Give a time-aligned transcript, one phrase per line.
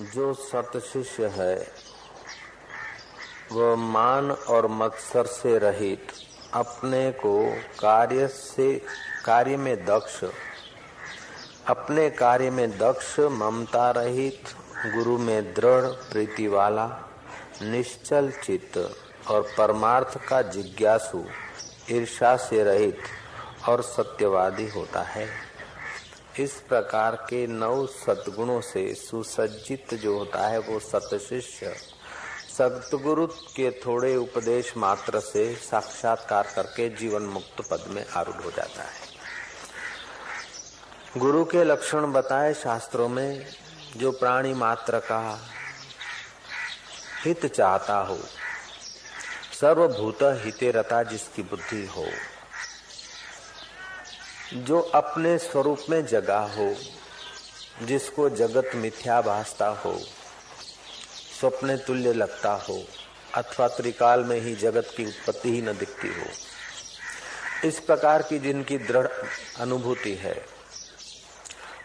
[0.00, 1.72] जो सत शिष्य है
[3.52, 6.06] वह मान और मत्सर से रहित,
[6.54, 8.82] अपने को कार्य से,
[9.24, 10.24] कार्य में दक्ष,
[11.66, 14.42] अपने कार्य में दक्ष, ममता रहित,
[14.86, 16.86] गुरु में दृढ़, प्रीति वाला,
[17.62, 18.96] निश्चल चित्त
[19.30, 21.24] और परमार्थ का जिज्ञासु
[21.90, 22.98] ईर्षा से रहित
[23.68, 25.53] और सत्यवादी होता है।
[26.38, 31.74] इस प्रकार के नौ सदगुणों से सुसज्जित जो होता है वो सतशिष्य।
[32.58, 38.82] सतगुरु के थोड़े उपदेश मात्र से साक्षात्कार करके जीवन मुक्त पद में आरूढ़ हो जाता
[38.82, 39.02] है।
[41.18, 43.46] गुरु के लक्षण बताए शास्त्रों में,
[43.96, 45.40] जो प्राणी मात्र का
[47.24, 48.18] हित चाहता हो,
[49.60, 52.06] सर्वभूत हिते रता जिसकी बुद्धि हो
[54.52, 56.76] जो अपने स्वरूप में जगा हो,
[57.82, 59.98] जिसको जगत मिथ्या भासता हो,
[61.40, 62.84] स्वप्न तुल्य लगता हो,
[63.34, 66.26] अथवा त्रिकाल में ही जगत की उत्पत्ति ही न दिखती हो।
[67.68, 69.06] इस प्रकार की जिनकी दृढ़
[69.58, 70.46] अनुभूति है,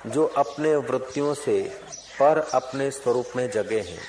[0.08, 1.82] जो अपने वृत्तियों से
[2.20, 4.02] पर अपने स्वरूप में जगे हैं,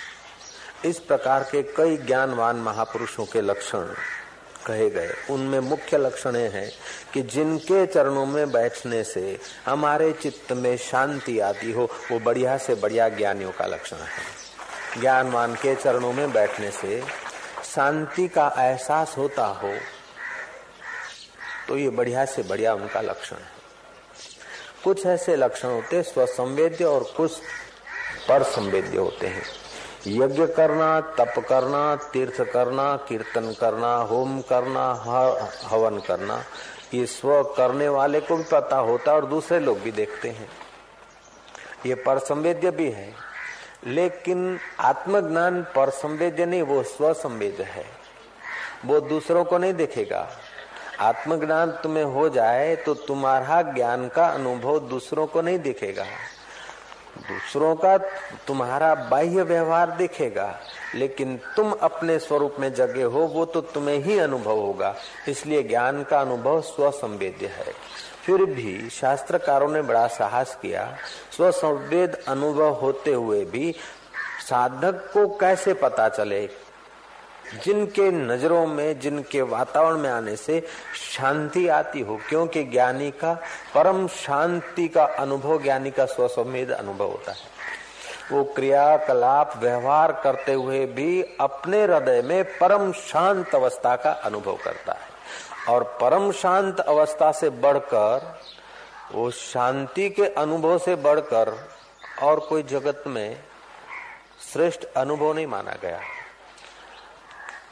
[0.84, 3.95] इस प्रकार के कई ज्ञानवान महापुरुषों के लक्षण
[4.66, 6.66] कहे गए। उनमें मुख्य लक्षण है
[7.14, 12.75] कि जिनके चरणों में बैठने से हमारे चित्त में शांति आती हो, वो बढ़िया से
[12.75, 17.03] बढ़िया ज्ञानियों का लक्षण है। ज्ञानवान के चरणों में बैठने से
[17.66, 19.72] शांति का एहसास होता हो
[21.69, 23.58] तो ये बढ़िया से बढ़िया उनका लक्षण है।
[24.84, 27.38] कुछ ऐसे लक्षण होते स्वसंवेद्य और कुछ
[28.28, 29.42] पर संवेद्य होते हैं।
[30.06, 34.93] यज्ञ करना, तप करना, तीर्थ करना, कीर्तन करना, होम करना
[35.67, 36.45] हवन करना,
[36.95, 40.48] ये स्व करने वाले को भी पता होता और दूसरे लोग भी देखते हैं।
[41.87, 43.15] ये पर संवेद्य भी है।
[43.87, 47.87] लेकिन आत्मज्ञान पर संवेद्य नहीं, वो स्व संवेद्य है।
[48.84, 50.28] वो दूसरों को नहीं देखेगा।
[51.00, 56.06] आत्मज्ञान तुम्हें हो जाए तो तुम्हारा ज्ञान का अनुभव दूसरों को नहीं दिखेगा।
[57.20, 57.97] दूसरों का
[58.47, 60.54] तुम्हारा बाह्य व्यवहार देखेगा,
[60.94, 64.94] लेकिन तुम अपने स्वरूप में जगे हो, वो तो तुम्हें ही अनुभव होगा।
[65.28, 67.72] इसलिए ज्ञान का अनुभव स्वसंवेद्य है।
[68.25, 70.84] फिर भी शास्त्रकारों ने बड़ा साहस किया,
[71.36, 73.75] स्वसंवेद अनुभव होते हुए भी
[74.48, 76.48] साधक को कैसे पता चले
[77.65, 80.66] जिनके नज़रों में, जिनके वातावरण में आने से
[81.16, 83.34] शांति आती हो, क्योंकि ज्ञानी का,
[83.75, 87.38] परम शांति का अनुभव, ज्ञानी का स्वसंवेद अनुभव होता है।
[88.33, 94.93] वो क्रियाकलाप, व्यवहार करते हुए भी अपने हृदय में परम शांत अवस्था का अनुभव करता
[94.93, 95.11] है।
[95.75, 98.41] और परम शांत अवस्था से बढ़कर,
[99.12, 101.69] वो शांति के अनुभव से बढ़कर
[102.22, 103.37] और कोई जगत में
[104.53, 106.00] श्रेष्ठ अनुभव नहीं माना गया।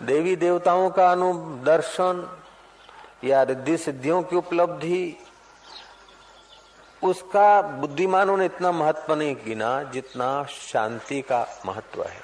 [0.02, 2.38] देवी देवताओं का अनुदर्शन
[3.24, 5.16] या रिद्धि सिद्धियों की उपलब्धि,
[7.02, 12.20] उसका बुद्धिमानों ने इतना महत्व नहीं गिना जितना शांति का महत्व है।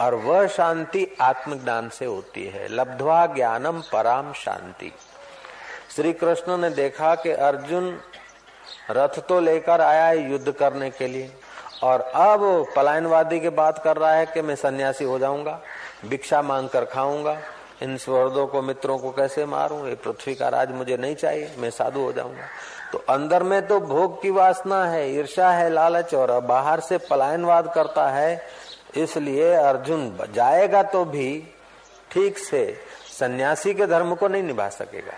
[0.00, 4.92] और वह शांति आत्मज्ञान से होती है। लब्धवा ज्ञानम पराम शांति।
[5.96, 8.00] श्री कृष्ण ने देखा कि अर्जुन
[8.90, 11.32] रथ तो लेकर आया है युद्ध करने के लिए
[11.82, 15.60] और अब पलायनवादी की बात कर रहा है कि मैं सन्यासी हो जाऊँगा।
[16.06, 17.36] भिक्षा मांग कर खाऊँगा।
[17.82, 19.86] इन स्वर्दों को, मित्रों को कैसे मारूं?
[19.88, 22.46] ये पृथ्वी का राज मुझे नहीं चाहिए, मैं साधु हो जाऊँगा।
[22.92, 27.72] तो अंदर में तो भोग की वासना है ईर्षा है, लालच, और बाहर से पलायनवाद
[27.74, 28.46] करता है।
[28.96, 31.54] इसलिए अर्जुन जाएगा तो भी
[32.10, 32.64] ठीक से
[33.10, 35.12] सन्यासी के धर्म को नहीं निभा सकेगा।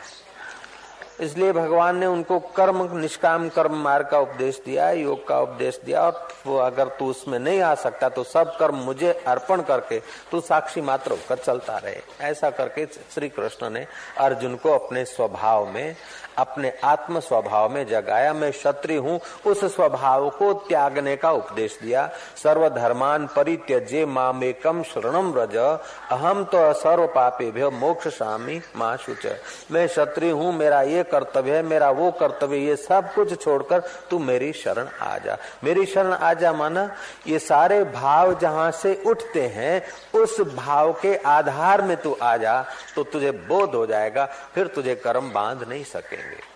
[1.20, 6.02] इसलिए भगवान ने उनको कर्म, निष्काम कर्म मार्ग का उपदेश दिया, योग का उपदेश दिया,
[6.02, 9.98] और अगर तू उसमें नहीं आ सकता तो सब कर्म मुझे अर्पण करके
[10.30, 13.86] तू साक्षी मात्र होकर चलता रहे। ऐसा करके श्री कृष्ण ने
[14.18, 15.96] अर्जुन को अपने स्वभाव में
[16.38, 22.08] अपने आत्म स्वभाव में जगाया, मैं क्षत्रिय हूँ, उस स्वभाव को त्यागने का उपदेश दिया।
[22.36, 29.26] सर्वधर्मान परित्यजे मामेकम शरणम रज अहम तो सर्व पापे भ्य मोक्ष स्वामी माँ शुच।
[29.72, 34.18] मैं क्षत्रिय हूँ, मेरा ये कर्तव्य है, मेरा वो कर्तव्य, ये सब कुछ छोड़कर तू
[34.20, 36.88] मेरी शरण आ जा। मेरी शरण आ जा माना,
[37.26, 39.82] ये सारे भाव जहाँ से उठते हैं,
[40.14, 44.94] उस भाव के आधार में तू आ जा तो तुझे बोध हो जाएगा, फिर तुझे
[44.96, 45.84] कर्म बाँध नहीं
[46.20, 46.48] सकेंगे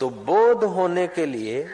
[0.00, 1.66] तो बोध होने के लिए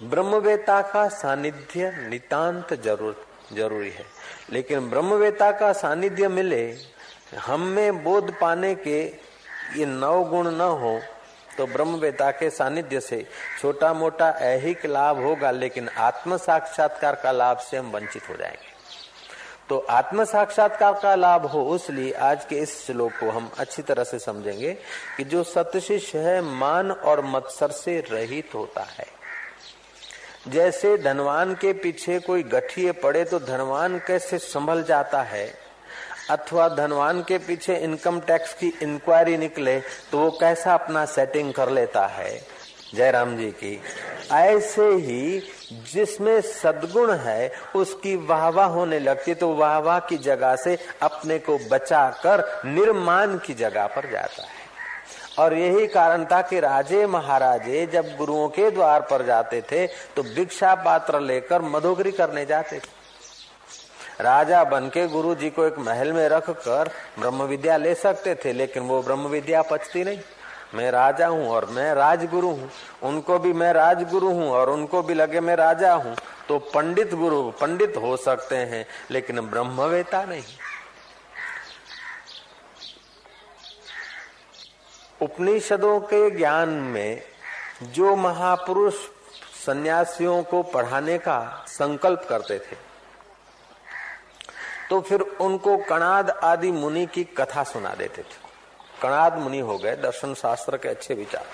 [0.00, 4.04] ब्रह्मवेता का सानिध्य नितांत ज़रूर, ज़रूरी है।
[4.50, 6.64] लेकिन ब्रह्मवेता का सानिध्य मिले,
[7.38, 9.00] हम में बोध पाने के
[9.76, 11.00] ये नौ गुण न हो
[11.58, 13.24] तो ब्रह्मवेता के सानिध्य से
[13.60, 18.71] छोटा मोटा ऐहिक लाभ होगा, लेकिन आत्म साक्षात्कार का लाभ से हम वंचित हो जाएँगे।
[19.72, 24.04] तो आत्म साक्षात्कार का लाभ हो, उसलिए आज के इस श्लोक को हम अच्छी तरह
[24.04, 24.72] से समझेंगे
[25.16, 29.06] कि जो सतशिष्य है, मान और मत्सर से रहित होता है।
[30.48, 35.46] जैसे धनवान के पीछे कोई गठिए पड़े तो धनवान कैसे संभल जाता है?
[36.30, 39.80] अथवा धनवान के पीछे इनकम टैक्स की इंक्वायरी निकले
[40.12, 42.40] तो वो कैसा अपना सेटिंग कर लेता है?
[42.92, 43.80] जयराम जी की,
[44.32, 45.42] ऐसे ही
[45.92, 52.44] जिसमें सदगुण है, उसकी वाहवा होने लगती तो वाहवा की जगह से अपने को बचाकर
[52.66, 54.60] निर्माण की जगह पर जाता है।
[55.38, 59.86] और यही कारण था कि राजे महाराजे जब गुरुओं के द्वार पर जाते थे
[60.16, 63.00] तो भिक्षा पात्र लेकर मधोगरी करने जाते थे।
[64.20, 68.34] राजा बन के गुरु जी को एक महल में रख कर ब्रह्म विद्या ले सकते
[68.34, 70.18] थे, लेकिन वो ब्रह्म विद्या पचती नहीं।
[70.74, 72.70] मैं राजा हूँ और मैं राजगुरु हूँ।
[73.02, 76.14] उनको भी मैं राजगुरु हूँ और उनको भी लगे मैं राजा हूँ।
[76.48, 80.42] तो पंडित गुरु, पंडित हो सकते हैं, लेकिन ब्रह्मवेता नहीं।
[85.20, 87.22] उपनिषदों के ज्ञान में
[87.84, 88.94] जो महापुरुष
[89.56, 92.76] सन्यासियों को पढ़ाने का संकल्प करते थे
[94.90, 98.41] तो फिर उनको कणाद आदि मुनि की कथा सुना देते थे।
[99.02, 101.44] कणाद मुनि हो गए, दर्शन शास्त्र के अच्छे विचार।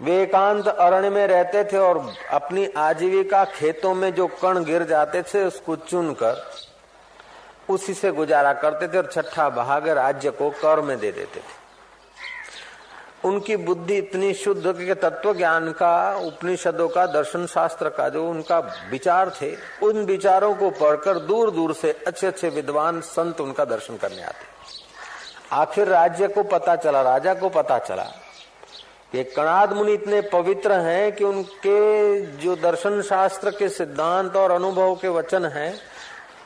[0.00, 1.98] वे एकांत अरण्य में रहते थे और
[2.30, 6.50] अपनी आजीविका खेतों में जो कण गिर जाते थे, उसको चुनकर
[7.68, 11.56] उसी से गुजारा करते थे और छठा भाग राज्य को कर में दे देते थे।
[13.24, 18.58] उनकी बुद्धि इतनी शुद्ध कि तत्व ज्ञान का, उपनिषदों का, दर्शन शास्त्र का जो उनका
[18.90, 23.96] विचार थे, उन विचारों को पढ़कर दूर दूर से अच्छे अच्छे विद्वान संत उनका दर्शन
[23.96, 24.57] करने आते
[25.52, 28.02] आखिर राज्य को पता चला, राजा को पता चला।
[29.12, 34.94] कि कणाद मुनि इतने पवित्र हैं कि उनके जो दर्शन शास्त्र के सिद्धांत और अनुभव
[34.94, 35.80] के वचन हैं,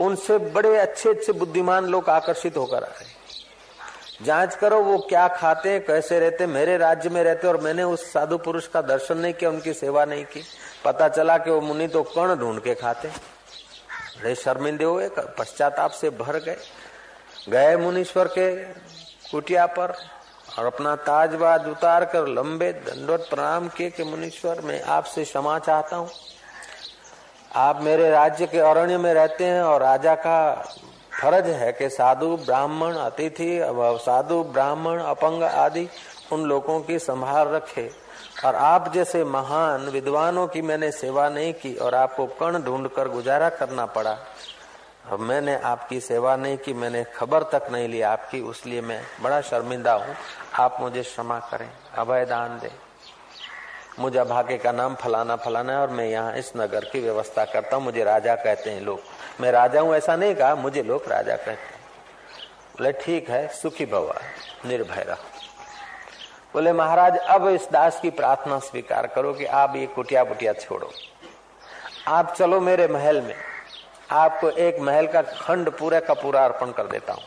[0.01, 3.07] उनसे बड़े अच्छे अच्छे बुद्धिमान लोग आकर्षित होकर आए।
[4.23, 8.13] जाँच करो वो क्या खाते हैं, कैसे रहते मेरे राज्य में रहते और मैंने उस
[8.13, 10.45] साधु पुरुष का दर्शन नहीं किया, उनकी सेवा नहीं की।
[10.85, 16.11] पता चला कि वो मुनि तो कण ढूंढ के खाते अरे शर्मिंदे हुए, पश्चाताप से
[16.11, 16.57] भर गए।
[17.49, 18.55] गए मुनीश्वर के
[19.31, 19.93] कुटिया पर
[20.59, 25.97] और अपना ताजबाज उतार कर लंबे दंडवत प्रणाम किए कि मुनीश्वर, मैं आपसे क्षमा चाहता
[25.97, 26.09] हूँ।
[27.57, 30.53] आप मेरे राज्य के अरण्य में रहते हैं और राजा का
[31.21, 33.59] फ़र्ज़ है कि साधु, ब्राह्मण, अतिथि
[34.01, 35.89] साधु, ब्राह्मण, अपंग आदि
[36.33, 37.91] उन लोगों की संभाल रखे।
[38.45, 43.09] और आप जैसे महान विद्वानों की मैंने सेवा नहीं की और आपको कण ढूंढ कर
[43.09, 44.17] गुजारा करना पड़ा।
[45.11, 49.41] अब मैंने आपकी सेवा नहीं की, मैंने खबर तक नहीं ली आपकी, उसलिए मैं बड़ा
[49.41, 50.15] शर्मिंदा हूँ।
[50.55, 52.71] आप मुझे क्षमा करें, अभय दान दे।
[53.99, 57.77] मुझे भाग्य का नाम फलाना फलाना है और मैं यहाँ इस नगर की व्यवस्था करता
[57.77, 59.01] हूँ। मुझे राजा कहते हैं लोग।
[59.41, 61.81] मैं राजा हूँ, ऐसा नहीं कहा, मुझे लोग राजा कहते हैं।
[62.79, 64.15] बोले, ठीक है, सुखी भवा,
[64.67, 65.25] निर्भय रहो।
[66.55, 70.91] बोले, महाराज, अब इस दास की प्रार्थना स्वीकार करो कि आप ये कुटिया बुटिया छोड़ो।
[72.09, 73.52] आप चलो मेरे महल में।
[74.13, 77.23] आपको एक महल का खंड पूरे का पूरा अर्पण कर देता हूँ।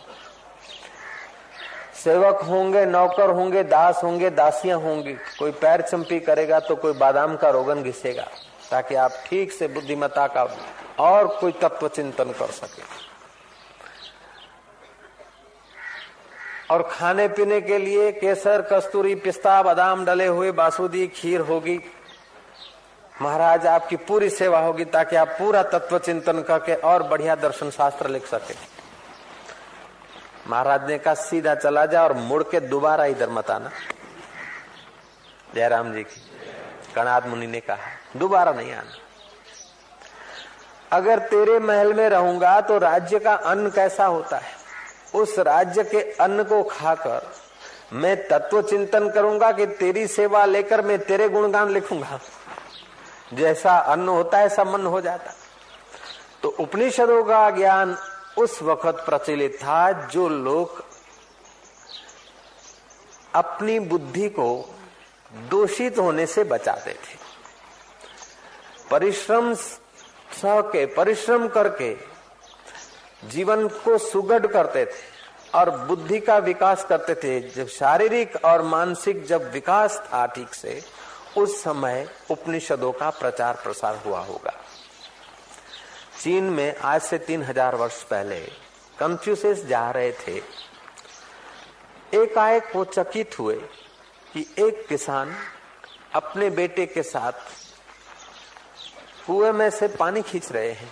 [1.95, 7.35] सेवक होंगे, नौकर होंगे, दास होंगे, दासियाँ होंगी। कोई पैर चंपी करेगा तो कोई बादाम
[7.35, 8.27] का रोगन घिसेगा,
[8.71, 10.47] ताकि आप ठीक से बुद्धिमता का
[10.99, 12.83] और कोई तत्व चिंतन कर सके।
[16.65, 21.77] और खाने पीने के लिए केसर, कस्तूरी, पिस्ता, बादाम डले हुए बासुदी, खीर होगी।
[23.21, 28.09] महाराज, आपकी पूरी सेवा होगी ताकि आप पूरा तत्व चिंतन करके और बढ़िया दर्शन शास्त्र
[28.09, 28.53] लिख सके।
[30.49, 33.71] महाराज ने कहा, सीधा चला जा और मुड़ के दोबारा इधर मत आना।
[35.55, 36.21] जयराम जी की
[36.95, 37.77] कणाद मुनि ने कहा,
[38.17, 38.91] दोबारा नहीं आना।
[40.91, 44.51] अगर तेरे महल में रहूँगा तो राज्य का अन्न कैसा होता है?
[45.15, 47.31] उस राज्य के अन्न को खाकर
[47.93, 52.19] मैं तत्व चिंतन करूँगा कि तेरी सेवा लेकर मैं तेरे गुणगान लिखूँगा।
[53.33, 55.33] जैसा अन्न होता है मन हो जाता।
[56.43, 57.97] तो उपनिषदों का ज्ञान
[58.37, 60.83] उस वक्त प्रचलित था, जो लोग
[63.35, 64.75] अपनी बुद्धि को
[65.49, 67.17] दूषित होने से बचाते थे।
[68.91, 71.95] परिश्रम सह के, परिश्रम करके
[73.29, 75.13] जीवन को सुगढ़ करते थे
[75.55, 80.81] और बुद्धि का विकास करते थे। जब शारीरिक और मानसिक जब विकास था ठीक से
[81.37, 84.53] उस समय उपनिषदों का प्रचार प्रसार हुआ होगा।
[86.21, 88.39] चीन में आज से तीन हज़ार वर्ष पहले
[88.97, 90.37] कंफ्यूसिस जा रहे थे।
[92.13, 93.55] एकाएक वो चकित हुए
[94.33, 95.35] कि एक किसान
[96.15, 97.33] अपने बेटे के साथ
[99.27, 100.91] कुएँ में से पानी खींच रहे हैं,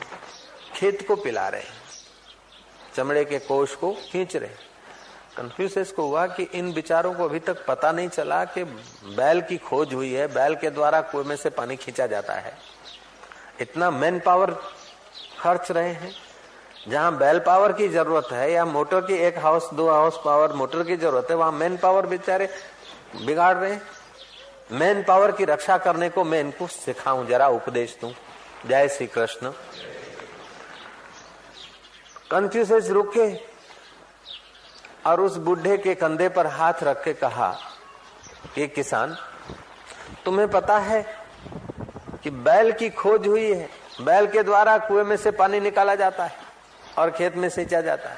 [0.75, 1.81] खेत को पिला रहे हैं,
[2.95, 4.72] चमड़े के कोष को खींच रहे
[5.37, 9.57] कंफ्यूज को हुआ कि इन विचारों को अभी तक पता नहीं चला कि बैल की
[9.57, 12.53] खोज हुई है। बैल के द्वारा कुएँ में से पानी खींचा जाता है।
[13.61, 14.51] इतना मैन पावर
[15.39, 16.11] खर्च रहे हैं।
[16.89, 20.83] जहाँ बैल पावर की ज़रूरत है या मोटर की एक हाउस दो हाउस पावर मोटर
[20.83, 22.49] की ज़रूरत है, वहाँ मैन पावर बेचारे
[23.25, 23.77] बिगाड़ रहे
[24.71, 28.11] मैन पावर की रक्षा करने को मैं इनको सिखाऊं, जरा उपदेश दू।
[28.67, 29.51] जय श्री कृष्ण।
[32.31, 33.52] कंफ्यूज रुके
[35.05, 37.57] और उस बुढ़े के कंधे पर हाथ रख के कहा
[38.55, 39.17] कि किसान,
[40.25, 41.05] तुम्हें पता है
[42.23, 43.69] कि बैल की खोज हुई है।
[44.01, 46.35] बैल के द्वारा कुएँ में से पानी निकाला जाता है
[46.97, 48.17] और खेत में सिंचा जाता है।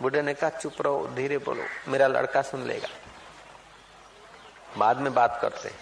[0.00, 2.88] बुढ़े ने कहा, चुप रहो, धीरे बोलो, मेरा लड़का सुन लेगा।
[4.78, 5.78] बाद में बात करते हैं।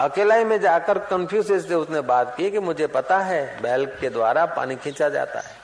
[0.00, 4.46] अकेला में जाकर कंफ्यूज से उसने बात की कि मुझे पता है बैल के द्वारा
[4.46, 5.56] पानी खींचा जाता है।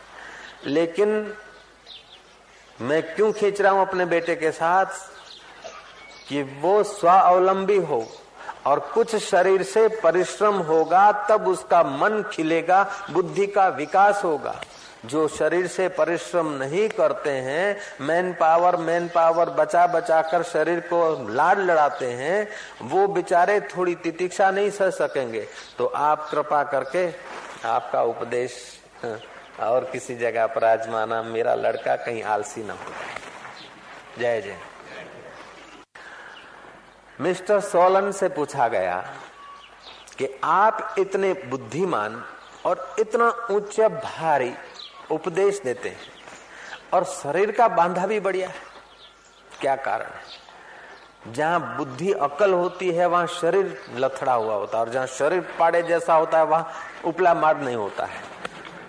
[0.67, 1.37] लेकिन
[2.81, 4.87] मैं क्यों खींच रहा हूँ अपने बेटे के साथ?
[6.28, 8.07] कि वो स्वावलंबी हो
[8.66, 14.61] और कुछ शरीर से परिश्रम होगा तब उसका मन खिलेगा बुद्धि का विकास होगा।
[15.04, 20.81] जो शरीर से परिश्रम नहीं करते हैं मैन पावर मैन पावर बचा बचा कर शरीर
[20.93, 22.49] को लाड लड़ाते हैं
[22.83, 25.47] वो बेचारे थोड़ी तितिक्षा नहीं सह सकेंगे।
[25.78, 27.07] तो आप कृपा करके
[27.69, 28.57] आपका उपदेश
[29.04, 29.19] हाँ,
[29.61, 32.92] और किसी जगह पर आजमाना मेरा लड़का कहीं आलसी न हो
[34.18, 34.56] जय जय।
[37.20, 38.96] मिस्टर सोलन से पूछा गया
[40.18, 42.25] कि आप इतने बुद्धिमान
[42.66, 44.52] और इतना उच्च भारी
[45.11, 46.12] उपदेश देते हैं
[46.94, 48.54] और शरीर का बांधा भी बढ़िया है।
[49.61, 51.32] क्या कारण है?
[51.32, 55.82] जहाँ बुद्धि अकल होती है, वहाँ शरीर लथड़ा हुआ होता है और जहाँ शरीर पाड़े
[55.82, 56.73] जैसा होता है, वहाँ
[57.04, 58.34] उपला मार्ग नहीं होता है।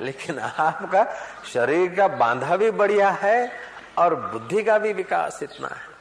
[0.02, 1.06] लेकिन आपका
[1.54, 3.52] शरीर का बांधा भी बढ़िया है
[3.98, 5.94] और बुद्धि का भी विकास इतना है।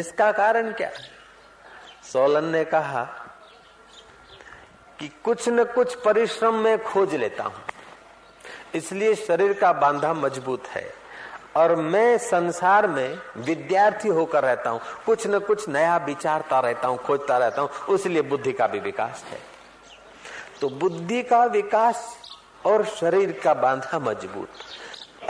[0.00, 1.08] इसका कारण क्या है?
[2.12, 3.02] सोलन ने कहा
[4.98, 7.62] कि कुछ न कुछ परिश्रम में खोज लेता हूँ।
[8.74, 10.92] इसलिए शरीर का बांधा मज़बूत है
[11.56, 16.98] और मैं संसार में विद्यार्थी होकर रहता हूँ। कुछ न कुछ नया विचारता रहता हूँ,
[16.98, 19.38] खोजता रहता हूँ, उसलिए बुद्धि का भी विकास है।
[20.60, 22.19] तो बुद्धि का विकास
[22.64, 24.48] और शरीर का बांधा मज़बूत।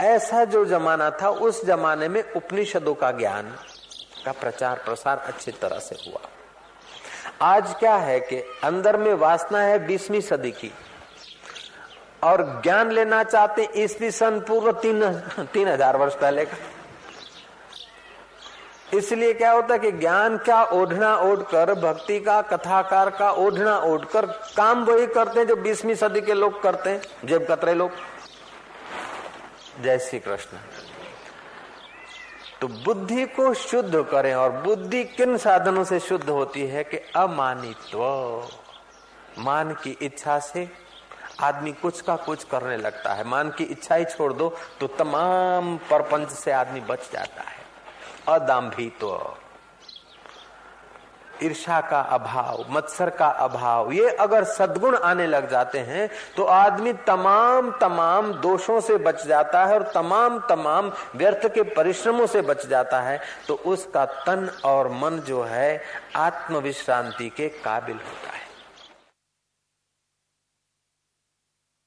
[0.01, 3.53] ऐसा जो जमाना था, उस जमाने में उपनिषदों का ज्ञान
[4.25, 6.21] का प्रचार प्रसार अच्छी तरह से हुआ।
[7.43, 10.71] आज क्या है कि अंदर में वासना है बीसवीं सदी की,
[12.23, 15.03] और ज्ञान लेना चाहते ईस्वी सन पूर्व तीन
[15.53, 16.57] तीन हज़ार वर्ष पहले का।
[18.93, 24.25] इसलिए क्या होता है कि ज्ञान का ओढ़ना ओढ़कर, भक्ति का, कथाकार का ओढ़ना ओढ़कर,
[24.57, 27.91] काम वही करते हैं जो बीसवीं सदी के लोग करते हैं, जेब कतरे लोग।
[29.81, 30.57] जय श्री कृष्ण।
[32.61, 38.03] तो बुद्धि को शुद्ध करें और बुद्धि किन साधनों से शुद्ध होती है कि अमानित्व?
[39.39, 40.69] मान की इच्छा से
[41.39, 45.77] आदमी कुछ का कुछ करने लगता है। मान की इच्छा ही छोड़ दो तो तमाम
[45.91, 47.60] परपंच से आदमी बच जाता है।
[48.27, 49.19] अदाम्भित्व।
[51.43, 56.93] ईर्षा का अभाव, मत्सर का अभाव, ये अगर सदगुण आने लग जाते हैं तो आदमी
[57.07, 62.65] तमाम तमाम दोषों से बच जाता है और तमाम तमाम व्यर्थ के परिश्रमों से बच
[62.65, 65.81] जाता है तो उसका तन और मन जो है,
[66.15, 68.40] आत्मविश्रांति के काबिल होता है।